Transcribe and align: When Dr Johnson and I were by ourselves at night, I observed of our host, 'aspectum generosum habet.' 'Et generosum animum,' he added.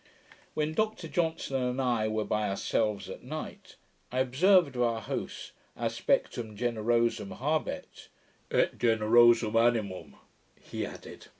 When 0.55 0.73
Dr 0.73 1.07
Johnson 1.07 1.57
and 1.57 1.79
I 1.79 2.07
were 2.07 2.25
by 2.25 2.49
ourselves 2.49 3.07
at 3.07 3.21
night, 3.21 3.75
I 4.11 4.17
observed 4.17 4.75
of 4.75 4.81
our 4.81 4.99
host, 4.99 5.51
'aspectum 5.77 6.57
generosum 6.57 7.37
habet.' 7.37 8.07
'Et 8.49 8.75
generosum 8.79 9.55
animum,' 9.55 10.15
he 10.59 10.87
added. 10.87 11.27